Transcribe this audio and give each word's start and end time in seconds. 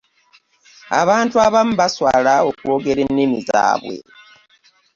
abantu 1.01 1.35
abamu 1.47 1.73
baswala 1.79 2.33
okwogera 2.49 2.99
ennimi 3.07 3.37
zaabwe. 3.47 3.95